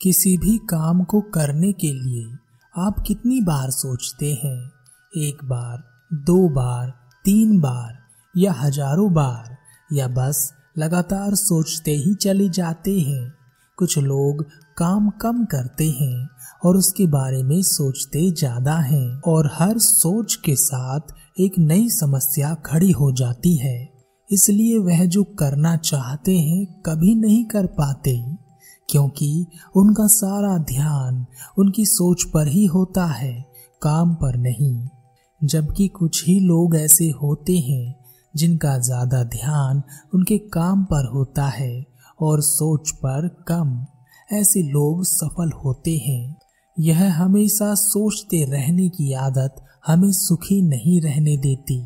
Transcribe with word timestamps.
किसी 0.00 0.36
भी 0.38 0.58
काम 0.58 1.04
को 1.04 1.20
करने 1.20 1.72
के 1.72 1.86
लिए 1.86 2.36
आप 2.74 3.04
कितनी 3.06 3.40
बार 3.40 3.70
सोचते 3.70 4.34
हैं? 4.44 4.70
एक 5.16 5.44
बार, 5.44 5.82
दो 6.12 6.48
बार, 6.48 6.92
तीन 7.24 7.60
बार, 7.60 7.98
या 8.36 8.52
हज़ारों 8.52 9.12
बार, 9.12 9.56
या 9.92 10.08
बस 10.08 10.54
लगातार 10.78 11.34
सोचते 11.34 11.90
ही 11.90 12.14
चले 12.14 12.48
जाते 12.48 13.00
हैं। 13.00 13.34
कुछ 13.78 13.98
लोग 13.98 14.44
काम 14.76 15.10
कम 15.10 15.44
करते 15.44 15.90
हैं 15.90 16.28
और 16.64 16.76
उसके 16.76 17.06
बारे 17.06 17.42
में 17.42 17.62
सोचते 17.62 18.30
ज़्यादा 18.30 18.76
हैं 18.76 19.20
और 19.20 19.50
हर 19.54 19.78
सोच 19.78 20.34
के 20.34 20.56
साथ 20.56 21.00
एक 21.40 21.58
नई 21.58 21.88
समस्या 21.90 22.54
खड़ी 22.54 22.90
हो 22.90 23.12
जाती 23.12 23.56
है। 23.56 23.88
इसलिए 24.32 24.78
वह 24.78 25.04
जो 25.04 25.24
करना 25.24 25.76
चाहते 25.76 26.38
हैं 26.38 26.82
कभी 26.86 27.14
नहीं 27.14 27.44
कर 27.44 27.66
पाते। 27.66 28.20
क्योंकि 28.88 29.46
उनका 29.76 30.06
सारा 30.06 30.56
ध्यान 30.64 31.24
उनकी 31.58 31.84
सोच 31.86 32.24
पर 32.24 32.48
ही 32.48 32.64
होता 32.66 33.04
है, 33.06 33.34
काम 33.82 34.14
पर 34.14 34.36
नहीं। 34.36 34.88
जबकि 35.40 35.86
कुछ 35.88 36.24
ही 36.26 36.38
लोग 36.40 36.76
ऐसे 36.76 37.08
होते 37.22 37.56
हैं 37.58 37.94
जिनका 38.34 38.76
ज़्यादा 38.78 39.22
ध्यान 39.24 39.82
उनके 40.14 40.38
काम 40.48 40.84
पर 40.84 41.06
होता 41.06 41.46
है 41.48 41.84
और 42.20 42.40
सोच 42.40 42.90
पर 42.90 43.28
कम। 43.48 43.78
ऐसे 44.30 44.62
लोग 44.62 45.04
सफल 45.04 45.50
होते 45.64 45.96
हैं। 45.98 46.36
यह 46.76 47.14
हमेशा 47.14 47.74
सोचते 47.74 48.44
रहने 48.44 48.88
की 48.88 49.12
आदत 49.12 49.64
हमें 49.86 50.10
सुखी 50.12 50.60
नहीं 50.62 51.00
रहने 51.00 51.36
देती। 51.36 51.80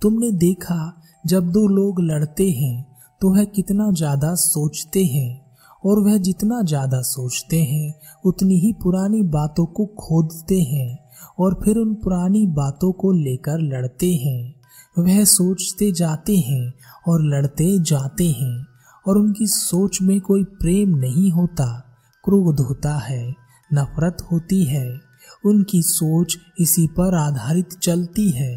तुमने 0.00 0.30
देखा, 0.32 1.02
जब 1.24 1.50
दो 1.52 1.66
लोग 1.68 2.00
लड़ते 2.00 2.50
हैं 2.50 2.86
तो 3.20 3.30
वह 3.30 3.44
कितना 3.46 3.90
ज़्यादा 3.92 4.34
सोचते 4.34 5.04
हैं। 5.04 5.49
और 5.82 6.00
वह 6.00 6.16
जितना 6.18 6.60
ज़्यादा 6.62 7.00
सोचते 7.02 7.62
हैं, 7.62 7.94
उतनी 8.24 8.58
ही 8.60 8.72
पुरानी 8.72 9.22
बातों 9.30 9.66
को 9.66 9.86
खोदते 9.98 10.60
हैं 10.62 10.98
और 11.38 11.54
फिर 11.64 11.76
उन 11.76 11.94
पुरानी 11.94 12.46
बातों 12.46 12.92
को 12.92 13.12
लेकर 13.12 13.60
लड़ते 13.60 14.12
हैं। 14.14 14.54
वह 14.96 15.22
सोचते 15.26 15.90
जाते 15.92 16.36
हैं 16.38 16.72
और 17.08 17.22
लड़ते 17.24 17.66
जाते 17.84 18.26
हैं 18.30 18.66
और 19.06 19.18
उनकी 19.18 19.46
सोच 19.46 20.00
में 20.02 20.20
कोई 20.20 20.44
प्रेम 20.56 20.96
नहीं 20.96 21.30
होता, 21.30 21.66
क्रोध 22.24 22.60
होता 22.60 22.96
है, 22.98 23.34
नफरत 23.70 24.26
होती 24.32 24.62
है। 24.64 24.88
उनकी 25.44 25.80
सोच 25.82 26.36
इसी 26.60 26.86
पर 26.88 27.14
आधारित 27.16 27.78
चलती 27.78 28.28
है 28.30 28.54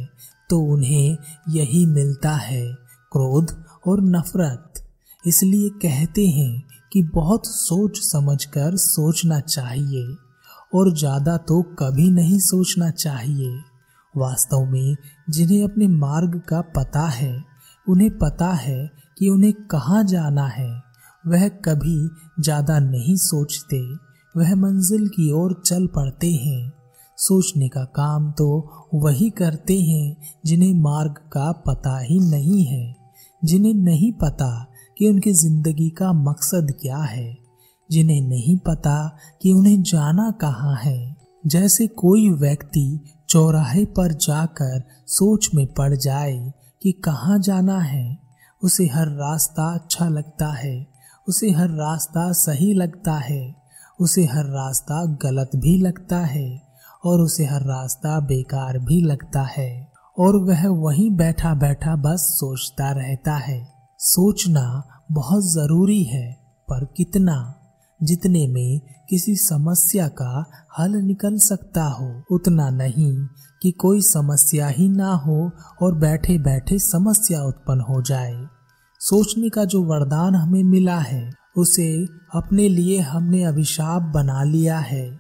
तो 0.50 0.60
उन्हें 0.74 1.18
यही 1.50 1.86
मिलता 1.86 2.32
है, 2.32 2.64
क्रोध 3.12 3.52
और 3.88 4.02
नफरत। 4.06 4.84
इसलिए 5.24 5.70
कहते 5.82 6.28
हैं 6.28 6.52
कि 6.94 7.02
बहुत 7.04 7.46
सोच 7.46 7.98
समझकर 7.98 8.76
सोचना 8.78 9.40
चाहिए 9.40 10.06
और 10.76 10.94
ज़्यादा 10.98 11.38
तो 11.38 11.62
कभी 11.80 12.10
नहीं 12.12 12.40
सोचना 12.40 12.90
चाहिए। 12.92 13.50
वास्तव 14.16 14.66
में 14.66 14.96
जिन्हें 15.30 15.64
अपने 15.64 15.88
मार्ग 15.88 16.42
का 16.50 16.62
पता 16.62 17.08
है, 17.08 17.44
उन्हें 17.88 18.10
पता 18.18 18.52
है 18.54 18.90
कि 19.18 19.30
उन्हें 19.30 19.54
कहाँ 19.72 20.04
जाना 20.04 20.48
है, 20.48 20.70
वह 21.28 21.48
कभी 21.66 21.98
ज़्यादा 22.40 22.80
नहीं 22.80 23.16
सोचते, 23.16 23.82
वह 24.36 24.56
मंजिल 24.56 25.08
की 25.08 25.32
ओर 25.32 25.62
चल 25.66 25.88
पड़ते 25.88 26.32
हैं। 26.32 26.72
सोचने 27.18 27.68
का 27.70 27.84
काम 27.86 28.32
तो 28.32 28.48
वही 28.94 29.30
करते 29.30 29.80
हैं 29.82 30.18
जिन्हें 30.46 30.74
मार्ग 30.74 31.18
का 31.34 31.52
पता 31.68 31.98
ही 32.00 32.20
नहीं 32.20 32.64
है, 32.66 32.96
जिन्हें 33.42 33.74
नहीं 33.74 34.12
पता 34.12 34.73
कि 35.04 35.10
उनकी 35.10 35.32
ज़िंदगी 35.32 35.90
का 35.90 36.14
मकसद 36.14 36.74
क्या 36.82 36.98
है, 36.98 37.38
जिन्हें 37.92 38.22
नहीं 38.22 38.58
पता 38.58 39.18
कि 39.42 39.52
उन्हें 39.54 39.82
जाना 39.82 40.32
कहाँ 40.32 40.76
है। 40.76 41.16
जैसे 41.48 41.88
कोई 41.88 42.30
व्यक्ति 42.30 43.00
चौराहे 43.30 43.86
पर 43.86 44.12
जाकर 44.12 44.84
सोच 45.08 45.50
में 45.56 45.74
पड़ 45.74 45.96
जाए 45.96 46.54
कि 46.84 46.92
कहाँ 46.92 47.40
जाना 47.40 47.80
है, 47.80 48.18
उसे 48.64 48.86
हर 48.86 49.08
रास्ता 49.08 49.74
अच्छा 49.74 50.10
लगता 50.10 50.48
है, 50.48 50.88
उसे 51.28 51.52
हर 51.52 51.70
रास्ता 51.70 52.32
सही 52.32 52.74
लगता 52.74 53.14
है, 53.14 53.56
उसे 54.00 54.26
हर 54.26 54.46
रास्ता 54.46 55.06
गलत 55.06 55.52
भी 55.56 55.78
लगता 55.78 56.20
है, 56.20 56.62
और 57.06 57.22
उसे 57.22 57.46
हर 57.46 57.62
रास्ता 57.62 58.20
बेकार 58.20 58.80
भी 58.80 59.02
लगता 59.02 59.42
है। 59.42 59.92
और 60.20 60.36
वह 60.36 60.68
वहीं 60.68 61.12
बैठा 61.12 61.54
बैठा 61.54 61.96
बस 61.96 62.20
सोचता 62.20 62.92
रहता 62.92 63.36
है। 63.36 63.74
सोचना 64.00 64.84
बहुत 65.12 65.44
ज़रूरी 65.44 66.04
है, 66.04 66.34
पर 66.70 66.86
कितना? 66.86 67.60
जितने 68.04 68.48
में 68.48 68.82
किसी 69.10 69.36
समस्या 69.36 70.08
का 70.08 70.46
हल 70.80 70.92
निकल 70.92 71.38
सकता 71.38 71.84
हो, 71.84 72.24
उतना 72.32 72.70
नहीं 72.70 73.28
कि 73.62 73.72
कोई 73.72 74.02
समस्या 74.02 74.68
ही 74.68 74.90
ना 74.90 75.14
हो 75.14 75.52
और 75.82 75.96
बैठे 75.96 76.38
बैठे 76.38 76.80
समस्या 76.80 77.44
उत्पन्न 77.44 77.82
हो 77.82 78.02
जाए। 78.02 78.48
सोचने 79.00 79.50
का 79.50 79.66
जो 79.66 79.84
वरदान 79.84 80.36
हमें 80.36 80.64
मिला 80.64 81.00
है, 81.00 81.32
उसे 81.58 82.06
अपने 82.36 82.70
लिए 82.70 83.00
हमने 83.00 83.44
अभिशाप 83.44 84.02
बना 84.02 84.44
लिया 84.44 84.80
है। 84.80 85.20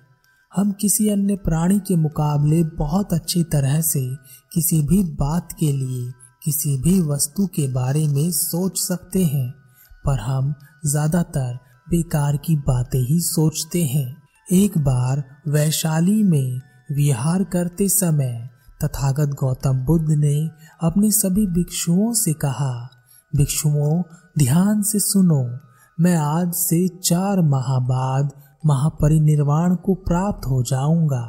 हम 0.56 0.72
किसी 0.72 1.10
अन्य 1.10 1.36
प्राणी 1.36 1.80
के 1.80 1.96
मुकाबले 1.96 2.64
बहुत 2.64 3.14
अच्छी 3.14 3.44
तरह 3.44 3.82
से 3.82 4.16
किसी 4.54 4.82
भी 4.82 5.04
बात 5.04 5.52
के 5.60 5.72
लिए, 5.72 6.12
किसी 6.44 6.82
भी 6.82 7.02
वस्तु 7.02 7.48
के 7.48 7.68
बारे 7.74 8.08
में 8.08 8.32
सोच 8.32 8.78
सकते 8.78 9.26
हैं। 9.26 9.63
पर 10.06 10.20
हम 10.20 10.54
ज़्यादातर 10.86 11.58
बेकार 11.88 12.38
की 12.38 12.56
बातें 12.56 13.00
ही 13.00 13.20
सोचते 13.22 13.84
हैं। 13.84 14.08
एक 14.54 14.78
बार 14.78 15.24
वैशाली 15.48 16.24
में 16.24 16.60
विहार 16.92 17.44
करते 17.44 17.88
समय 17.90 18.50
तथागत 18.84 19.36
गौतम 19.40 19.86
बुद्ध 19.86 20.10
ने 20.10 20.36
अपने 20.84 21.12
सभी 21.12 21.46
भिक्षुओं 21.48 22.14
से 22.14 22.34
कहा, 22.34 22.90
भिक्षुओं, 23.34 24.02
ध्यान 24.40 24.82
से 24.82 25.00
सुनो, 25.00 25.44
मैं 25.98 26.16
आज 26.18 26.54
से 26.54 26.88
चार 27.04 27.42
माह 27.42 27.78
बाद 27.80 28.32
महापरिनिर्वाण 28.66 29.76
को 29.76 29.94
प्राप्त 29.94 30.48
हो 30.48 30.62
जाऊँगा। 30.64 31.26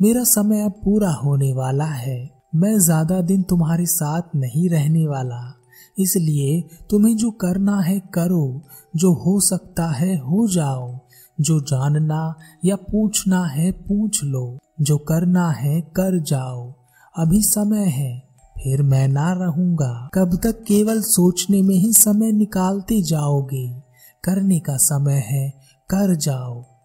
मेरा 0.00 0.24
समय 0.24 0.60
अब 0.60 0.72
पूरा 0.84 1.10
होने 1.14 1.52
वाला 1.52 1.84
है। 1.84 2.18
मैं 2.54 2.78
ज़्यादा 2.78 3.20
दिन 3.20 3.42
तुम्हारे 3.42 3.86
साथ 3.86 4.34
नहीं 4.36 4.68
रहने 4.70 5.06
वाला। 5.06 5.55
इसलिए 5.98 6.64
तुम्हें 6.90 7.16
जो 7.16 7.30
करना 7.30 7.80
है 7.80 8.00
करो, 8.00 8.62
जो 8.96 9.12
हो 9.12 9.40
सकता 9.40 9.86
है 9.86 10.16
हो 10.16 10.48
जाओ। 10.48 10.98
जो 11.40 11.60
जानना 11.60 12.34
या 12.64 12.76
पूछना 12.76 13.44
है 13.44 13.72
पूछ 13.72 14.24
लो, 14.24 14.58
जो 14.80 14.98
करना 14.98 15.50
है 15.50 15.80
कर 15.80 16.22
जाओ। 16.22 16.74
अभी 17.18 17.42
समय 17.42 17.84
है, 17.84 18.22
फिर 18.58 18.82
मैं 18.82 19.08
ना 19.08 19.32
रहूँगा। 19.32 20.08
कब 20.14 20.40
तक 20.42 20.62
केवल 20.62 21.00
सोचने 21.00 21.62
में 21.62 21.74
ही 21.74 21.92
समय 21.92 22.32
निकालते 22.32 23.02
जाओगे। 23.02 23.82
करने 24.24 24.58
का 24.58 24.76
समय 24.76 25.24
है, 25.26 25.50
कर 25.90 26.16
जाओ। 26.16 26.75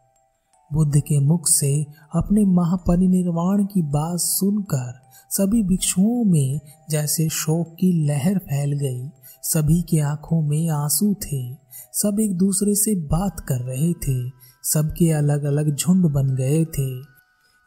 बुद्ध 0.74 1.00
के 1.00 1.20
मुख 1.20 1.48
से 1.48 1.86
अपने 2.16 2.46
महापरिनिर्वाण 2.46 3.66
की 3.66 3.82
बात 3.82 4.20
सुनकर 4.20 5.02
सभी 5.30 5.64
भिक्षुओं 5.64 6.24
में 6.24 6.60
जैसे 6.90 7.30
शोक 7.30 7.74
की 7.80 8.08
लहर 8.08 8.38
फैल 8.38 8.74
गई, 8.74 9.10
सभी 9.42 9.82
के 9.82 10.00
आँखों 10.00 10.42
में 10.42 10.70
आँसू 10.70 11.14
थे, 11.14 11.54
सब 11.94 12.18
एक 12.20 12.38
दूसरे 12.38 12.76
से 12.76 12.96
बात 12.96 13.40
कर 13.40 13.60
रहे 13.60 13.94
थे, 13.94 14.30
सबके 14.64 15.12
अलग 15.12 15.44
अलग 15.44 15.76
झुंड 15.76 16.06
बन 16.06 16.36
गए 16.36 16.66
थे। 16.66 17.02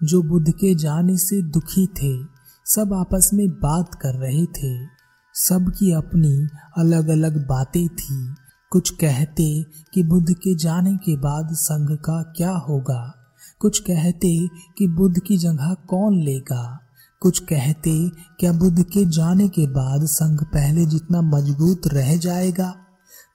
जो 0.06 0.22
बुद्ध 0.22 0.50
के 0.50 0.74
जाने 0.74 1.16
से 1.16 1.42
दुखी 1.42 1.86
थे, 1.86 2.24
सब 2.66 2.92
आपस 2.92 3.30
में 3.34 3.48
बात 3.48 3.94
कर 3.94 4.14
रहे 4.14 4.44
थे 4.44 5.04
सबकी 5.36 5.92
अपनी 5.92 6.48
अलग 6.78 7.08
अलग 7.08 7.46
बातें 7.46 7.88
थी। 7.88 8.34
कुछ 8.74 8.90
कहते 8.90 9.62
कि 9.94 10.02
बुद्ध 10.02 10.32
के 10.32 10.54
जाने 10.54 10.96
के 10.96 11.16
बाद 11.16 11.48
संघ 11.52 11.98
का 11.98 12.22
क्या 12.22 12.50
होगा? 12.50 13.14
कुछ 13.60 13.78
कहते 13.78 14.48
कि 14.78 14.88
बुद्ध 14.88 15.18
की 15.18 15.38
जगह 15.38 15.74
कौन 15.74 16.22
लेगा? 16.22 16.78
कुछ 17.20 17.38
कहते, 17.38 18.08
क्या 18.08 18.52
बुद्ध 18.52 18.82
के 18.82 19.04
जाने 19.04 19.48
के 19.48 19.66
बाद 19.66 20.06
संघ 20.06 20.42
पहले 20.42 20.86
जितना 20.86 21.20
मज़बूत 21.20 21.82
रह 21.86 22.16
जाएगा? 22.16 22.74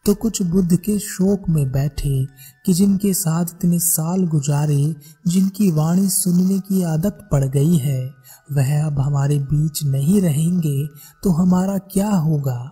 तो 0.05 0.15
कुछ 0.15 0.41
बुद्ध 0.41 0.75
के 0.75 0.99
शोक 0.99 1.49
में 1.49 1.71
बैठे 1.71 2.25
कि 2.65 2.73
जिनके 2.73 3.13
साथ 3.13 3.45
इतने 3.45 3.79
साल 3.79 4.27
गुजारे, 4.27 4.95
जिनकी 5.27 5.71
वाणी 5.71 6.09
सुनने 6.09 6.59
की 6.59 6.83
आदत 6.83 7.29
पड़ 7.31 7.45
गई 7.45 7.77
है, 7.77 8.09
वह 8.51 8.85
अब 8.85 8.99
हमारे 8.99 9.39
बीच 9.39 9.83
नहीं 9.83 10.21
रहेंगे 10.21 10.87
तो 11.23 11.29
हमारा 11.29 11.77
क्या 11.77 12.09
होगा? 12.09 12.71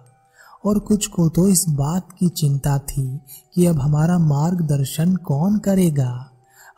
और 0.66 0.80
कुछ 0.80 1.08
को 1.08 1.30
तो 1.30 1.48
इस 1.48 1.66
बात 1.70 2.08
की 2.20 2.30
चिंता 2.30 2.80
थी 2.80 3.20
कि 3.54 3.66
अब 3.66 3.80
हमारा 3.80 4.18
मार्गदर्शन 4.18 5.16
कौन 5.16 5.58
करेगा। 5.58 6.32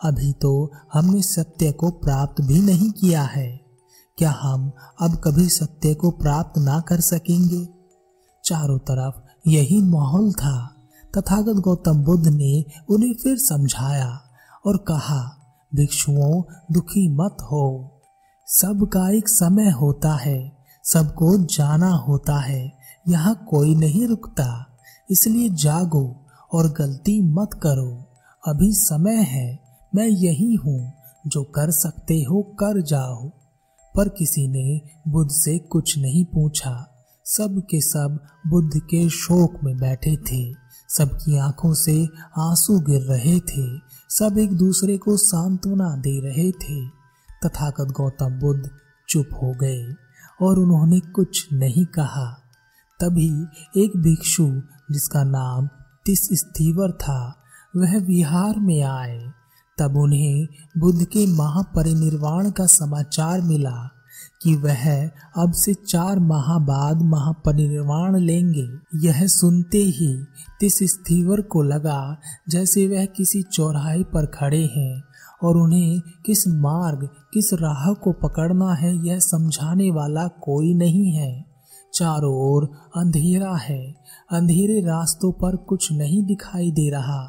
अभी 0.03 0.33
तो 0.33 0.71
हमने 0.93 1.21
सत्य 1.21 1.71
को 1.71 1.89
प्राप्त 1.89 2.41
भी 2.41 2.61
नहीं 2.61 2.91
किया 2.91 3.21
है। 3.21 3.59
क्या 4.17 4.39
हम 4.41 4.71
अब 5.01 5.21
कभी 5.23 5.49
सत्य 5.49 5.93
को 5.93 6.11
प्राप्त 6.11 6.57
ना 6.57 6.79
कर 6.79 6.99
सकेंगे? 6.99 7.69
चारों 8.45 8.79
तरफ़ 8.79 9.21
यही 9.47 9.81
माहौल 9.81 10.33
था। 10.33 10.75
तथागत 11.17 11.55
गौतम 11.55 12.03
बुद्ध 12.03 12.27
ने 12.27 12.65
उन्हें 12.89 13.13
फिर 13.13 13.37
समझाया 13.37 14.21
और 14.65 14.77
कहा, 14.77 15.35
भिक्षुओं, 15.75 16.43
दुखी 16.71 17.15
मत 17.15 17.37
हो। 17.41 17.95
सबका 18.47 19.09
एक 19.09 19.29
समय 19.29 19.69
होता 19.69 20.13
है, 20.13 20.57
सबको 20.83 21.37
जाना 21.37 21.89
होता 21.89 22.39
है। 22.39 22.78
यहाँ 23.09 23.45
कोई 23.49 23.75
नहीं 23.75 24.07
रुकता। 24.07 24.77
इसलिए 25.11 25.49
जागो 25.49 26.25
और 26.53 26.67
गलती 26.67 27.21
मत 27.21 27.49
करो। 27.53 28.05
अभी 28.47 28.73
समय 28.73 29.15
है, 29.15 29.59
मैं 29.95 30.07
यही 30.07 30.55
हूँ 30.55 30.93
जो 31.27 31.43
कर 31.43 31.71
सकते 31.71 32.23
हो, 32.23 32.41
कर 32.41 32.81
जाओ। 32.81 33.29
पर 33.95 34.09
किसी 34.09 34.47
ने 34.47 34.81
बुद्ध 35.07 35.31
से 35.31 35.57
कुछ 35.57 35.97
नहीं 35.97 36.25
पूछा। 36.25 37.05
सब 37.25 37.61
के 37.69 37.81
सब 37.81 38.19
बुद्ध 38.47 38.71
के 38.77 39.09
शोक 39.09 39.53
में 39.63 39.77
बैठे 39.77 40.15
थे। 40.15 40.53
सबकी 40.89 41.37
आँखों 41.37 41.73
से 41.73 42.07
आँसू 42.37 42.79
गिर 42.79 43.01
रहे 43.01 43.39
थे। 43.39 43.79
सब 44.09 44.37
एक 44.37 44.53
दूसरे 44.53 44.97
को 44.97 45.17
सांत्वना 45.17 45.95
दे 45.95 46.19
रहे 46.19 46.51
थे। 46.51 46.87
तथागत 47.45 47.91
गौतम 47.91 48.39
बुद्ध 48.39 48.69
चुप 49.09 49.29
हो 49.33 49.51
गए 49.51 49.93
और 50.41 50.59
उन्होंने 50.59 50.99
कुछ 50.99 51.47
नहीं 51.53 51.85
कहा। 51.85 52.41
तभी 53.01 53.47
एक 53.83 53.97
भिक्षु, 53.97 54.61
जिसका 54.91 55.23
नाम 55.23 55.67
तिस 56.05 56.29
स्थीवर 56.33 56.91
था, 56.91 57.35
वह 57.75 57.97
विहार 57.97 58.59
में 58.59 58.81
आए। 58.81 59.31
तब 59.77 59.97
उन्हें 59.97 60.47
बुद्ध 60.77 61.03
के 61.03 61.27
महापरिनिर्वाण 61.27 62.51
का 62.51 62.65
समाचार 62.65 63.41
मिला 63.41 63.89
कि 64.41 64.55
वह 64.55 65.07
अब 65.37 65.51
से 65.51 65.73
चार 65.73 66.19
माह 66.19 66.57
बाद 66.59 67.01
महापरिनिर्वाण 67.01 68.17
लेंगे। 68.17 68.67
यह 68.95 69.27
सुनते 69.27 69.77
ही 69.77 70.25
तिस 70.59 70.79
स्थीवर 70.83 71.41
को 71.41 71.63
लगा 71.63 72.17
जैसे 72.49 72.87
वह 72.87 73.05
किसी 73.05 73.41
चौराहे 73.41 74.03
पर 74.03 74.25
खड़े 74.25 74.65
हैं 74.65 75.03
और 75.43 75.57
उन्हें 75.57 76.01
किस 76.25 76.47
मार्ग, 76.47 77.09
किस 77.33 77.53
राह 77.53 77.93
को 77.93 78.11
पकड़ना 78.11 78.73
है 78.73 79.07
यह 79.07 79.19
समझाने 79.19 79.91
वाला 79.91 80.27
कोई 80.27 80.73
नहीं 80.73 81.11
है। 81.11 81.48
चारों 81.93 82.33
ओर 82.51 82.65
अंधेरा 82.95 83.55
है। 83.55 83.95
अंधेरे 84.31 84.79
रास्तों 84.81 85.31
पर 85.31 85.55
कुछ 85.55 85.91
नहीं 85.91 86.23
दिखाई 86.23 86.71
दे 86.71 86.89
रहा। 86.89 87.21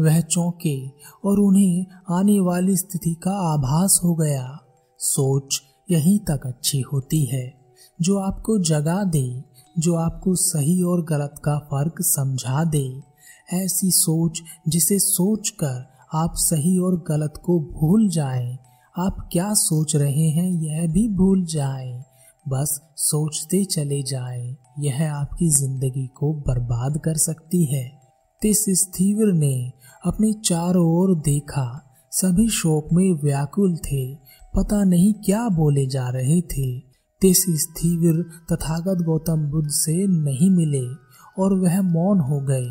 वह 0.00 0.20
चौंके 0.20 0.88
और 1.24 1.38
उन्हें 1.38 1.86
आने 2.10 2.40
वाली 2.40 2.76
स्थिति 2.76 3.14
का 3.14 3.32
आभास 3.52 4.00
हो 4.04 4.14
गया। 4.14 4.58
सोच 4.98 5.60
यहीं 5.90 6.18
तक 6.18 6.46
अच्छी 6.46 6.80
होती 6.80 7.24
है। 7.24 7.46
जो 8.00 8.18
आपको 8.18 8.58
जगा 8.58 9.02
दे 9.04 9.44
जो 9.78 9.94
आपको 9.94 10.34
सही 10.34 10.82
और 10.82 11.04
गलत 11.04 11.34
का 11.44 11.58
फ़र्क 11.58 11.94
समझा 12.00 12.64
दे 12.64 13.02
ऐसी 13.52 13.90
सोच 13.90 14.40
जिसे 14.68 14.98
सोचकर 14.98 15.86
आप 16.14 16.32
सही 16.36 16.78
और 16.78 17.04
गलत 17.08 17.34
को 17.44 17.58
भूल 17.60 18.08
जाएँ, 18.08 18.58
आप 18.98 19.28
क्या 19.32 19.52
सोच 19.52 19.96
रहे 19.96 20.28
हैं 20.30 20.50
यह 20.62 20.92
भी 20.92 21.08
भूल 21.08 21.44
जाएँ, 21.44 22.04
बस 22.48 22.80
सोचते 22.96 23.64
चले 23.64 24.02
जाएँ, 24.02 24.56
यह 24.78 25.12
आपकी 25.14 25.48
ज़िंदगी 25.50 26.06
को 26.06 26.32
बर्बाद 26.32 27.00
कर 27.04 27.14
सकती 27.14 27.64
है। 27.64 28.00
तिस 28.42 28.64
स्थिवर 28.68 29.32
ने 29.32 29.72
अपने 30.06 30.32
चारों 30.32 30.86
ओर 30.86 31.14
देखा। 31.14 31.84
सभी 32.12 32.48
शोक 32.48 32.88
में 32.92 33.12
व्याकुल 33.12 33.76
थे। 33.76 34.14
पता 34.56 34.84
नहीं 34.84 35.12
क्या 35.12 35.48
बोले 35.48 35.86
जा 35.86 36.08
रहे 36.08 36.40
थे। 36.40 36.78
तिस 37.20 37.44
स्थिवर 37.48 38.22
तथागत 38.52 39.02
गौतम 39.02 39.50
बुद्ध 39.50 39.68
से 39.70 40.06
नहीं 40.06 40.50
मिले 40.50 40.86
और 41.42 41.54
वह 41.58 41.82
मौन 41.82 42.20
हो 42.20 42.40
गए। 42.40 42.70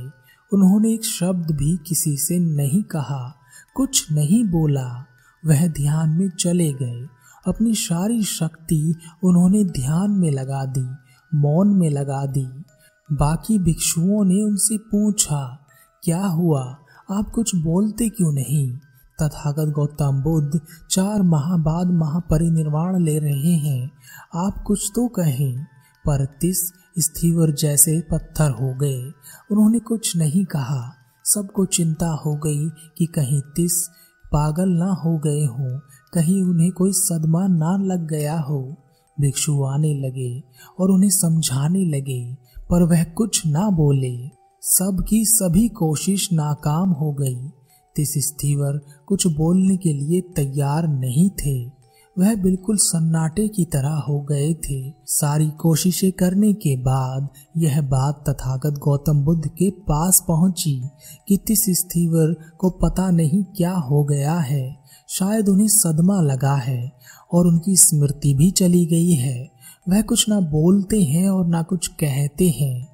उन्होंने 0.54 0.94
एक 0.94 1.06
शब्द 1.06 1.52
भी 1.52 1.78
किसी 1.88 2.18
से 2.18 2.40
नहीं 2.40 2.84
कहा। 2.84 3.36
कुछ 3.76 4.12
नहीं 4.12 4.44
बोला। 4.44 5.06
वह 5.46 5.68
ध्यान 5.68 6.10
में 6.10 6.30
चले 6.30 6.74
गए। 6.74 7.17
अपनी 7.48 7.76
सारी 7.76 8.24
शक्ति 8.24 8.96
उन्होंने 9.24 9.64
ध्यान 9.64 10.12
में 10.12 10.32
लगा 10.32 10.66
दी, 10.66 10.90
मौन 11.38 11.68
में 11.68 11.90
लगा 11.90 12.26
दी। 12.26 12.64
बाकी 13.12 13.60
भिक्षुओं 13.60 14.26
ने 14.26 14.44
उनसे 14.44 14.78
पूछा, 14.78 15.68
क्या 16.04 16.26
हुआ? 16.26 16.78
आप 17.12 17.30
कुछ 17.30 17.56
बोलते 17.56 18.10
क्यों 18.10 18.32
नहीं? 18.32 18.78
तथागत 19.22 19.74
गौतम 19.74 20.22
बुद्ध 20.22 20.62
चार 20.92 21.22
माह 21.22 21.58
बाद 21.58 21.88
महापरिनिर्वाण 21.88 23.04
ले 23.04 23.20
रहे 23.20 23.54
हैं। 23.54 23.92
आप 24.36 24.64
कुछ 24.68 24.92
तो 24.96 25.08
कहें। 25.08 25.66
पर 26.06 26.26
तिस 26.26 26.72
स्थिवर 27.00 27.52
जैसे 27.52 28.02
पत्थर 28.12 28.52
हो 28.52 28.74
गए। 28.74 29.04
उन्होंने 29.52 29.80
कुछ 29.80 30.18
नहीं 30.18 30.46
कहा। 30.46 30.94
सबको 31.26 31.66
चिंता 31.66 32.08
हो 32.08 32.36
गई 32.36 32.70
कि 32.70 33.06
कहीं 33.06 33.42
तिस 33.42 33.90
पागल 34.32 34.70
ना 34.70 34.92
हो 34.94 35.18
गए 35.18 35.46
हों। 35.46 35.80
कहीं 36.14 36.44
उन्हें 36.44 36.72
कोई 36.72 36.92
सदमा 36.92 37.48
ना 37.48 37.78
लग 37.78 38.08
गया 38.08 38.40
हो। 38.40 38.76
भिक्षु 39.20 39.64
आने 39.64 39.94
लगे 39.94 40.44
और 40.80 40.92
उन्हें 40.92 41.10
समझाने 41.10 41.86
लगे, 41.86 42.34
पर 42.70 42.84
वह 42.84 43.04
कुछ 43.04 43.46
ना 43.48 43.70
बोले। 43.70 44.30
सबकी 44.62 45.26
सभी 45.26 45.68
कोशिश 45.68 46.34
नाकाम 46.34 46.90
हो 46.90 47.14
गई। 47.14 47.48
तिस 47.96 48.14
स्थीवर 48.18 48.82
कुछ 49.06 49.28
बोलने 49.28 49.78
के 49.78 49.94
लिए 49.94 50.22
तैयार 50.22 50.88
नहीं 50.88 51.30
थे। 51.30 51.77
वह 52.20 52.36
बिल्कुल 52.36 52.78
सन्नाटे 52.78 53.48
की 53.48 53.66
तरह 53.66 53.94
हो 53.94 54.22
गए 54.22 54.54
थे। 54.54 54.94
सारी 55.06 55.50
कोशिशें 55.50 56.12
करने 56.12 56.54
के 56.54 56.76
बाद 56.78 57.30
यह 57.58 57.82
बात 57.82 58.24
तथागत 58.30 58.80
गौतम 58.80 59.22
बुद्ध 59.22 59.48
के 59.48 59.70
पास 59.70 60.26
पहुँची 60.28 60.82
कि 61.28 61.38
तिस 61.38 61.66
स्टीवर 61.70 62.36
को 62.58 62.70
पता 62.70 63.12
नहीं 63.12 63.44
क्या 63.44 63.72
हो 63.72 64.04
गया 64.04 64.34
है। 64.34 64.76
शायद 65.10 65.50
उन्हें 65.50 65.68
सदमा 65.68 66.22
लगा 66.22 66.56
है 66.56 66.92
और 67.34 67.48
उनकी 67.48 67.76
स्मृति 67.76 68.34
भी 68.34 68.52
चली 68.52 68.86
गई 68.86 69.12
है। 69.12 69.50
वह 69.90 70.02
कुछ 70.02 70.30
ना 70.30 70.40
बोलते 70.40 71.04
हैं 71.04 71.30
और 71.30 71.48
ना 71.48 71.62
कुछ 71.62 71.88
कहते 71.88 72.50
हैं। 72.50 72.88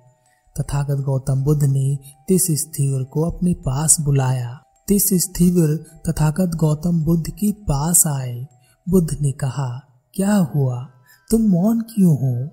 तथागत 0.60 1.04
गौतम 1.04 1.44
बुद्ध 1.44 1.64
ने 1.64 1.98
तिस 2.28 2.48
स्थिवर 2.52 3.04
को 3.04 3.22
अपने 3.22 3.54
पास 3.54 4.02
बुलाया। 4.02 4.60
तिस 4.88 5.10
स्थिवर 5.14 5.76
तथागत 6.10 6.56
गौतम 6.56 7.04
बुद्ध 7.04 7.30
के 7.30 7.52
पास 7.52 8.08
आए। 8.08 8.48
बुद्ध 8.90 9.18
ने 9.22 9.32
कहा, 9.32 9.88
क्या 10.14 10.36
हुआ? 10.36 10.90
तुम 11.32 11.42
मौन 11.42 11.82
क्यों 11.82 12.18
हो? 12.18 12.50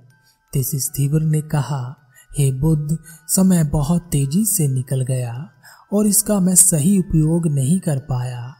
तिस 0.52 0.70
स्थिवर 0.74 1.20
ने 1.20 1.40
कहा, 1.40 1.96
हे 2.38 2.52
बुद्ध, 2.52 2.98
समय 3.28 3.64
बहुत 3.64 4.02
तेज़ी 4.02 4.44
से 4.44 4.68
निकल 4.68 5.00
गया 5.00 5.50
और 5.92 6.06
इसका 6.06 6.40
मैं 6.40 6.54
सही 6.54 6.98
उपयोग 6.98 7.46
नहीं 7.46 7.80
कर 7.80 7.98
पाया। 7.98 8.54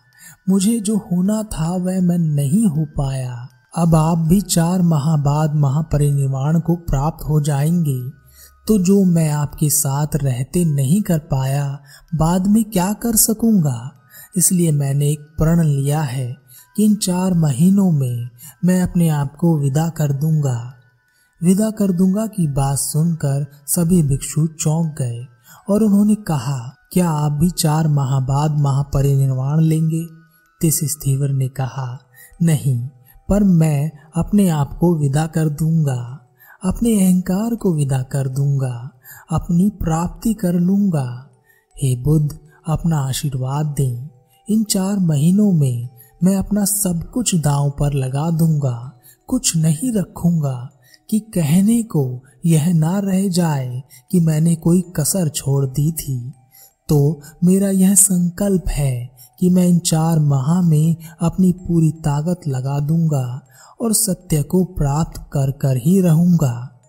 मुझे 0.48 0.80
जो 0.80 0.96
होना 0.96 1.42
था 1.42 1.70
वह 1.76 2.00
मैं 2.00 2.18
नहीं 2.18 2.66
हो 2.66 2.84
पाया। 2.84 3.48
अब 3.76 3.94
आप 3.94 4.18
भी 4.18 4.40
चार 4.40 4.82
माह 4.82 5.16
बाद 5.16 5.54
महापरिनिर्वाण 5.54 6.60
को 6.60 6.76
प्राप्त 6.76 7.24
हो 7.28 7.40
जाएँगे। 7.40 8.10
तो 8.68 8.78
जो 8.78 9.04
मैं 9.04 9.30
आपके 9.30 9.70
साथ 9.70 10.06
रहते 10.16 10.64
नहीं 10.64 11.02
कर 11.02 11.18
पाया, 11.18 11.82
बाद 12.14 12.46
में 12.46 12.64
क्या 12.64 12.92
कर 12.92 13.16
सकूँगा? 13.16 13.90
इसलिए 14.36 14.72
मैंने 14.72 15.10
एक 15.10 15.20
प्रण 15.20 15.64
लिया 15.64 16.00
है। 16.00 16.39
कि 16.76 16.84
इन 16.84 16.94
चार 16.94 17.34
महीनों 17.34 17.92
में 17.92 18.30
मैं 18.64 18.82
अपने 18.82 19.08
आप 19.08 19.36
को 19.36 19.58
विदा 19.58 19.88
कर 19.88 20.12
दूँगा। 20.12 20.74
विदा 21.42 21.70
कर 21.70 21.92
दूँगा 21.92 22.26
की 22.26 22.46
बात 22.48 22.78
सुनकर 22.78 23.46
सभी 23.66 24.02
भिक्षु 24.02 24.46
चौंक 24.46 24.94
गए 24.98 25.26
और 25.70 25.82
उन्होंने 25.82 26.14
कहा, 26.14 26.76
क्या 26.92 27.10
आप 27.10 27.32
भी 27.32 27.50
चार 27.50 27.88
माह 27.88 28.20
बाद 28.20 28.50
महापरिनिर्वाण 28.58 29.60
लेंगे? 29.60 30.06
तिस 30.60 30.80
स्थिवर 30.84 31.28
ने 31.28 31.48
कहा, 31.48 31.98
नहीं, 32.42 32.88
पर 33.28 33.44
मैं 33.44 33.92
अपने 34.16 34.48
आप 34.48 34.78
को 34.78 34.94
विदा 34.94 35.26
कर 35.26 35.48
दूँगा। 35.48 36.26
अपने 36.64 37.06
अहंकार 37.06 37.54
को 37.54 37.74
विदा 37.74 38.02
कर 38.02 38.28
दूँगा। 38.28 38.90
अपनी 39.32 39.70
प्राप्ति 39.70 40.34
कर 40.34 40.52
लूँगा। 40.52 41.30
हे 41.82 41.96
बुद्ध, 41.96 42.38
अपना 42.68 42.98
आशीर्वाद 42.98 43.66
दें। 43.66 44.08
इन 44.48 44.64
चार 44.64 44.98
महीनों 44.98 45.52
में 45.52 45.88
मैं 46.24 46.36
अपना 46.36 46.64
सब 46.64 47.10
कुछ 47.10 47.34
दांव 47.34 47.70
पर 47.70 47.92
लगा 47.92 48.30
दूँगा, 48.30 48.92
कुछ 49.26 49.56
नहीं 49.56 49.92
रखूँगा, 49.92 50.70
कि 51.10 51.20
कहने 51.20 51.82
को 51.82 52.22
यह 52.46 52.72
ना 52.72 52.98
रह 52.98 53.28
जाए 53.28 53.82
कि 54.10 54.20
मैंने 54.20 54.54
कोई 54.54 54.84
कसर 54.96 55.28
छोड़ 55.28 55.66
दी 55.66 55.92
थी। 55.92 56.32
तो 56.88 57.20
मेरा 57.44 57.70
यह 57.70 57.94
संकल्प 57.94 58.68
है 58.68 59.10
कि 59.40 59.50
मैं 59.50 59.68
इन 59.68 59.78
चार 59.78 60.18
माह 60.18 60.60
में 60.62 60.96
अपनी 61.20 61.52
पूरी 61.52 61.90
ताकत 61.90 62.48
लगा 62.48 62.80
दूँगा 62.80 63.40
और 63.80 63.92
सत्य 63.92 64.42
को 64.42 64.64
प्राप्त 64.64 65.20
कर 65.32 65.50
कर 65.50 65.76
ही 65.76 66.00
रहूँगा। 66.00 66.80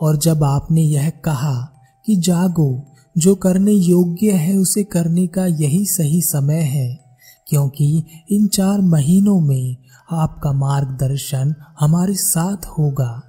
और 0.00 0.16
जब 0.16 0.44
आपने 0.44 0.82
यह 0.82 1.10
कहा 1.10 1.72
कि 2.06 2.16
जागो, 2.16 2.82
जो 3.18 3.34
करने 3.34 3.72
योग्य 3.72 4.32
है 4.32 4.56
उसे 4.56 4.84
करने 4.84 5.26
का 5.26 5.46
यही 5.46 5.86
सही 5.86 6.22
समय 6.22 6.60
है 6.60 7.05
क्योंकि 7.46 8.04
इन 8.30 8.46
चार 8.46 8.80
महीनों 8.80 9.40
में 9.40 9.76
आपका 10.12 10.52
मार्गदर्शन 10.52 11.54
हमारे 11.80 12.14
साथ 12.14 12.66
होगा। 12.78 13.22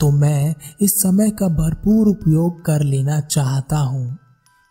तो 0.00 0.10
मैं 0.10 0.54
इस 0.80 0.94
समय 1.02 1.30
का 1.30 1.48
भरपूर 1.48 2.08
उपयोग 2.08 2.64
कर 2.64 2.82
लेना 2.82 3.20
चाहता 3.20 3.78
हूँ, 3.78 4.18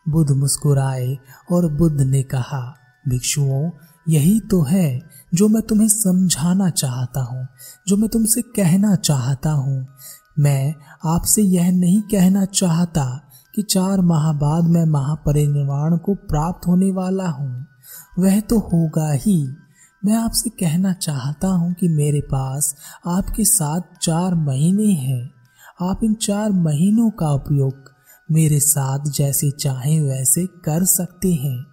बुद्ध 0.05 0.31
मुस्कुराए 0.31 1.17
और 1.51 1.71
बुद्ध 1.73 2.01
ने 2.01 2.23
कहा, 2.23 2.61
भिक्षुओं, 3.09 3.69
यही 4.09 4.39
तो 4.39 4.61
है 4.63 5.01
जो 5.33 5.47
मैं 5.47 5.61
तुम्हें 5.61 5.87
समझाना 5.87 6.69
चाहता 6.69 7.21
हूँ, 7.21 7.47
जो 7.87 7.97
मैं 7.97 8.09
तुमसे 8.09 8.41
कहना 8.55 8.95
चाहता 8.95 9.51
हूँ। 9.51 9.85
मैं 10.39 10.73
आपसे 11.05 11.41
यह 11.41 11.71
नहीं 11.71 12.01
कहना 12.01 12.45
चाहता 12.45 13.05
कि 13.53 13.61
चार 13.61 14.01
माह 14.01 14.31
बाद 14.33 14.63
मैं 14.63 14.85
महापरिनिर्वाण 14.85 15.97
को 15.97 16.15
प्राप्त 16.15 16.67
होने 16.67 16.91
वाला 16.91 17.29
हूँ। 17.29 17.65
वह 18.19 18.39
तो 18.39 18.59
होगा 18.59 19.11
ही। 19.11 19.47
मैं 20.05 20.13
आपसे 20.13 20.49
कहना 20.49 20.93
चाहता 20.93 21.47
हूँ 21.47 21.73
कि 21.73 21.87
मेरे 21.87 22.21
पास 22.21 22.75
आपके 23.07 23.45
साथ 23.45 23.81
चार 24.01 24.35
महीने 24.35 24.91
हैं। 24.91 25.31
आप 25.81 26.03
इन 26.03 26.13
चार 26.13 26.51
महीनों 26.51 27.09
का 27.09 27.31
उपयोग 27.31 27.97
मेरे 28.31 28.59
साथ 28.59 28.99
जैसे 29.11 29.51
चाहें 29.51 30.01
वैसे 30.01 30.45
कर 30.45 30.85
सकते 30.85 31.33
हैं। 31.33 31.65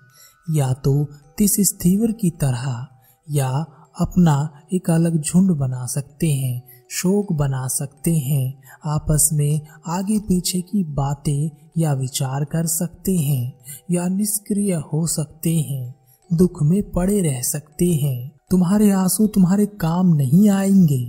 या 0.51 0.73
तो 0.73 1.05
तिस 1.39 1.57
स्थीवर 1.61 2.13
की 2.13 2.31
तरह, 2.31 2.87
या 3.31 3.67
अपना 4.01 4.61
एक 4.75 4.91
अलग 4.91 5.21
झुंड 5.21 5.51
बना 5.51 5.87
सकते 5.87 6.33
हैं, 6.33 6.63
शोक 6.91 7.33
बना 7.33 7.67
सकते 7.67 8.17
हैं, 8.17 8.63
आपस 8.87 9.31
में 9.33 9.61
आगे 9.87 10.19
पीछे 10.19 10.61
की 10.61 10.85
बातें 10.85 11.51
या 11.79 11.93
विचार 11.93 12.45
कर 12.45 12.67
सकते 12.67 13.17
हैं, 13.17 13.59
या 13.91 14.09
निष्क्रिय 14.09 14.75
हो 14.75 15.07
सकते 15.07 15.57
हैं। 15.57 16.04
दुख 16.35 16.63
में 16.63 16.83
पड़े 16.91 17.21
रह 17.21 17.41
सकते 17.43 17.87
हैं। 17.95 18.31
तुम्हारे 18.51 18.91
आँसू 18.91 19.27
तुम्हारे 19.27 19.67
काम 19.81 20.15
नहीं 20.15 20.49
आएँगे। 20.51 21.05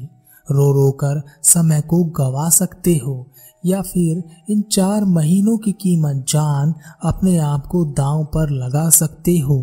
रो 0.47 0.71
रो 0.71 0.91
कर 0.91 1.21
समय 1.43 1.81
को 1.81 2.03
गवा 2.03 2.49
सकते 2.49 2.95
हो, 2.97 3.25
या 3.65 3.81
फिर 3.81 4.23
इन 4.49 4.61
चार 4.61 5.03
महीनों 5.05 5.57
की 5.57 5.71
कीमत 5.71 6.25
जान 6.29 6.73
अपने 7.03 7.37
आप 7.37 7.65
को 7.65 7.83
दांव 7.85 8.23
पर 8.25 8.49
लगा 8.49 8.89
सकते 8.89 9.37
हो, 9.39 9.57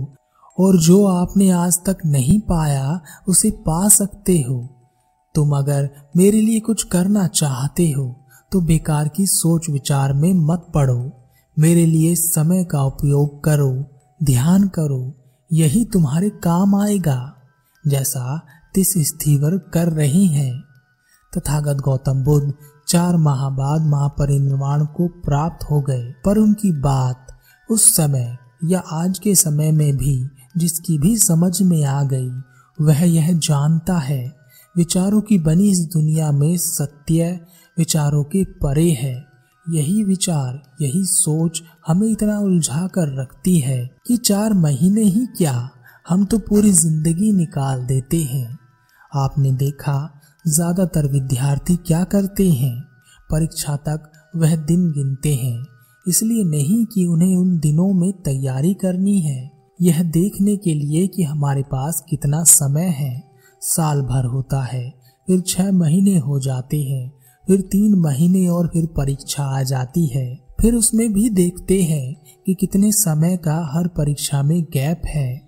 और 0.58 0.78
जो 0.78 1.04
आपने 1.06 1.50
आज 1.50 1.78
तक 1.86 1.96
नहीं 2.06 2.38
पाया, 2.40 3.00
उसे 3.28 3.50
पा 3.50 3.88
सकते 3.88 4.38
हो। 4.40 4.68
तुम 5.34 5.56
अगर 5.56 5.90
मेरे 6.16 6.40
लिए 6.40 6.60
कुछ 6.60 6.82
करना 6.82 7.26
चाहते 7.26 7.90
हो 7.90 8.14
तो 8.52 8.60
बेकार 8.60 9.08
की 9.08 9.26
सोच 9.26 9.68
विचार 9.70 10.12
में 10.12 10.32
मत 10.34 10.66
पड़ो। 10.74 11.10
मेरे 11.56 11.86
लिए 11.86 12.14
समय 12.14 12.64
का 12.64 12.82
उपयोग 12.84 13.42
करो, 13.44 13.84
ध्यान 14.22 14.66
करो। 14.68 15.00
यही 15.52 15.84
तुम्हारे 15.84 16.30
काम 16.30 16.74
आएगा, 16.74 17.36
जैसा 17.86 18.46
तिस 18.74 18.94
स्थिवर 18.98 19.58
कर 19.58 19.92
रही 19.92 20.26
हैं। 20.26 20.64
तथागत 21.36 21.76
गौतम 21.76 22.24
बुद्ध 22.24 22.54
चार 22.88 23.16
माह 23.16 23.48
बाद 23.48 23.82
महापरिनिर्वाण 23.82 24.84
को 24.84 25.08
प्राप्त 25.08 25.64
हो 25.70 25.80
गए। 25.80 26.14
पर 26.24 26.38
उनकी 26.38 26.72
बात 26.72 27.26
उस 27.70 27.96
समय 27.96 28.38
या 28.64 28.78
आज 28.78 29.18
के 29.18 29.34
समय 29.34 29.72
में 29.72 29.96
भी 29.96 30.28
जिसकी 30.56 30.98
भी 30.98 31.16
समझ 31.16 31.62
में 31.62 31.84
आ 31.84 32.02
गई, 32.02 32.30
वह 32.80 33.02
यह 33.02 33.32
जानता 33.32 33.98
है, 33.98 34.36
विचारों 34.76 35.20
की 35.20 35.38
बनी 35.38 35.70
इस 35.70 35.80
दुनिया 35.80 36.32
में 36.32 36.56
सत्य 36.56 37.40
विचारों 37.78 38.24
के 38.24 38.44
परे 38.44 38.90
है। 38.90 39.31
यही 39.66 40.02
विचार, 40.04 40.62
यही 40.82 41.04
सोच 41.04 41.62
हमें 41.86 42.08
इतना 42.08 42.38
उलझा 42.38 42.86
कर 42.86 43.20
रखती 43.20 43.58
है 43.58 43.78
कि 44.06 44.16
चार 44.18 44.52
महीने 44.54 45.02
ही 45.02 45.26
क्या 45.38 45.68
हम 46.06 46.24
तो 46.24 46.38
पूरी 46.40 46.70
ज़िंदगी 46.72 47.32
निकाल 47.32 47.84
देते 47.86 48.22
हैं। 48.22 48.58
आपने 49.12 49.52
देखा, 49.52 50.22
ज़्यादातर 50.44 51.06
विद्यार्थी 51.06 51.76
क्या 51.76 52.02
करते 52.04 52.50
हैं? 52.50 52.74
परीक्षा 53.30 53.76
तक 53.78 54.10
वह 54.36 54.56
दिन 54.56 54.90
गिनते 54.92 55.34
हैं, 55.34 55.64
इसलिए 56.06 56.44
नहीं 56.44 56.84
कि 56.84 57.06
उन्हें 57.06 57.36
उन 57.36 57.58
दिनों 57.58 57.92
में 57.92 58.12
तैयारी 58.22 58.74
करनी 58.74 59.18
है। 59.20 59.50
यह 59.80 60.02
देखने 60.02 60.56
के 60.56 60.74
लिए 60.74 61.06
कि 61.06 61.22
हमारे 61.22 61.62
पास 61.62 62.04
कितना 62.10 62.42
समय 62.48 62.88
है। 62.92 63.22
साल 63.62 64.02
भर 64.02 64.24
होता 64.24 64.62
है, 64.62 64.88
फिर 65.28 65.40
छह 65.40 65.70
महीने 65.72 66.18
हो 66.18 66.38
जाते 66.40 66.82
हैं 66.82 67.10
फिर 67.46 67.60
तीन 67.60 67.94
महीने 67.94 68.46
और 68.48 68.66
फिर 68.66 68.86
परीक्षा 68.86 69.44
आ 69.58 69.62
जाती 69.62 70.06
है। 70.06 70.38
फिर 70.60 70.74
उसमें 70.74 71.12
भी 71.12 71.28
देखते 71.30 71.82
हैं 71.82 72.14
कि 72.46 72.54
कितने 72.54 72.92
समय 72.92 73.36
का 73.36 73.56
हर 73.72 73.88
परीक्षा 73.88 74.42
में 74.42 74.62
गैप 74.62 75.02
है। 75.06 75.40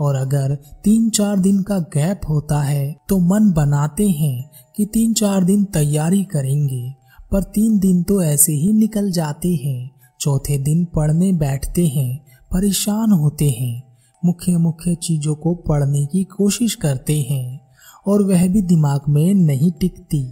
और 0.00 0.14
अगर 0.14 0.54
तीन 0.84 1.08
चार 1.10 1.38
दिन 1.38 1.62
का 1.62 1.78
गैप 1.78 2.20
होता 2.28 2.62
है 2.62 2.96
तो 3.08 3.18
मन 3.18 3.50
बनाते 3.52 4.08
हैं 4.08 4.50
कि 4.76 4.86
तीन 4.86 5.12
चार 5.12 5.44
दिन 5.44 5.64
तैयारी 5.64 6.24
करेंगे। 6.24 6.92
पर 7.32 7.42
तीन 7.42 7.78
दिन 7.78 8.02
तो 8.02 8.22
ऐसे 8.22 8.52
ही 8.52 8.72
निकल 8.72 9.10
जाते 9.10 9.54
हैं। 9.54 9.90
चौथे 10.20 10.58
दिन 10.58 10.84
पढ़ने 10.84 11.32
बैठते 11.32 11.86
हैं, 11.86 12.24
परेशान 12.52 13.12
होते 13.12 13.50
हैं 13.50 13.82
मुख्य 14.24 14.56
मुख्य 14.56 14.94
चीज़ों 14.94 15.34
को 15.34 15.54
पढ़ने 15.54 16.04
की 16.06 16.22
कोशिश 16.24 16.74
करते 16.74 17.20
हैं, 17.20 17.60
और 18.06 18.22
वह 18.22 18.46
भी 18.48 18.62
दिमाग 18.62 19.00
में 19.08 19.34
नहीं 19.34 19.70
टिकती। 19.72 20.22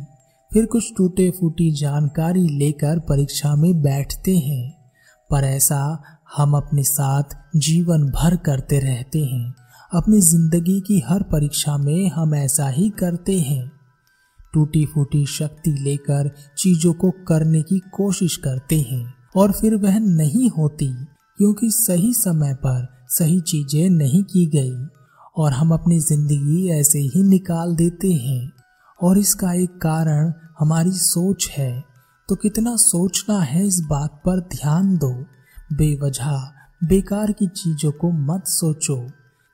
फिर 0.52 0.64
कुछ 0.66 0.92
टूटे 0.97 1.30
फूटी 1.30 1.71
जानकारी 1.71 2.49
लेकर 2.49 2.99
परीक्षा 2.99 3.54
में 3.57 3.83
बैठते 3.83 4.37
हैं। 4.38 4.71
पर 5.30 5.45
ऐसा 5.45 5.80
हम 6.37 6.57
अपने 6.57 6.83
साथ 6.83 7.37
जीवन 7.57 8.07
भर 8.11 8.37
करते 8.37 8.78
रहते 8.78 9.19
हैं। 9.19 9.54
अपनी 9.92 10.21
ज़िंदगी 10.21 10.80
की 10.80 10.99
हर 11.00 11.23
परीक्षा 11.23 11.76
में 11.76 12.09
हम 12.09 12.35
ऐसा 12.35 12.69
ही 12.69 12.88
करते 12.90 13.38
हैं। 13.40 13.71
टूटी 14.54 14.85
फूटी 14.87 15.25
शक्ति 15.28 15.71
लेकर 15.80 16.30
चीज़ों 16.59 16.92
को 16.92 17.11
करने 17.28 17.62
की 17.62 17.78
कोशिश 17.92 18.37
करते 18.37 18.80
हैं 18.80 19.04
और 19.37 19.52
फिर 19.52 19.76
वह 19.76 19.99
नहीं 19.99 20.50
होती, 20.50 20.92
क्योंकि 21.38 21.71
सही 21.71 22.12
समय 22.14 22.54
पर 22.57 22.87
सही 23.09 23.40
चीज़ें 23.40 23.90
नहीं 23.90 24.23
की 24.25 24.47
गई 24.47 24.87
और 25.37 25.52
हम 25.52 25.73
अपनी 25.73 26.00
ज़िंदगी 26.00 26.69
ऐसे 26.71 26.99
ही 26.99 27.23
निकाल 27.23 27.76
देते 27.76 28.12
हैं। 28.14 28.40
और 29.00 29.19
इसका 29.19 29.52
एक 29.54 29.76
कारण 29.83 30.33
हमारी 30.59 30.92
सोच 30.92 31.49
है। 31.49 31.73
तो 32.28 32.35
कितना 32.35 32.75
सोचना 32.76 33.38
है 33.40 33.66
इस 33.66 33.80
बात 33.80 34.21
पर 34.26 34.40
ध्यान 34.50 34.97
दो। 34.97 35.12
बेवजह 35.75 36.40
बेकार 36.83 37.33
की 37.33 37.47
चीज़ों 37.47 37.90
को 37.92 38.11
मत 38.26 38.47
सोचो। 38.49 38.97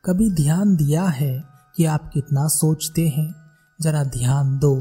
कभी 0.05 0.31
ध्यान 0.35 0.75
दिया 0.76 1.05
है 1.05 1.43
कि 1.76 1.85
आप 1.85 2.11
कितना 2.15 2.47
सोचते 2.49 3.09
हैं? 3.09 3.33
जरा 3.79 4.03
ध्यान 4.05 4.59
दो 4.59 4.76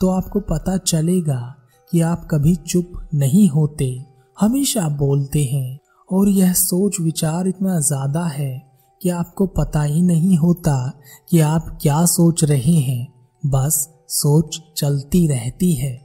तो 0.00 0.08
आपको 0.10 0.40
पता 0.40 0.76
चलेगा 0.76 1.54
कि 1.92 2.00
आप 2.00 2.26
कभी 2.30 2.54
चुप 2.56 2.92
नहीं 3.14 3.48
होते। 3.48 3.86
हमेशा 4.36 4.88
बोलते 4.88 5.44
हैं, 5.44 5.78
और 6.08 6.28
यह 6.28 6.52
सोच 6.52 7.00
विचार 7.00 7.48
इतना 7.48 7.78
ज़्यादा 7.80 8.24
है 8.26 8.52
कि 9.00 9.10
आपको 9.10 9.46
पता 9.46 9.82
ही 9.82 10.02
नहीं 10.02 10.36
होता 10.38 10.76
कि 11.30 11.40
आप 11.40 11.78
क्या 11.82 12.04
सोच 12.06 12.44
रहे 12.44 12.74
हैं। 12.80 13.06
बस 13.42 13.88
सोच 14.16 14.62
चलती 14.76 15.26
रहती 15.28 15.74
है। 15.74 16.03